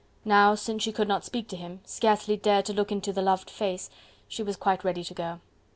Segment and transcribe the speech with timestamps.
[0.25, 3.51] Now, since she could not speak to him, scarcely dared to look into the loved
[3.51, 3.91] face,
[4.27, 5.41] she was quite ready to go.